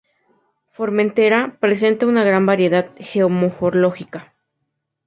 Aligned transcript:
Formentera 0.65 1.59
presenta 1.59 2.07
una 2.07 2.23
gran 2.23 2.43
variedad 2.47 2.89
geomorfológica. 2.97 4.33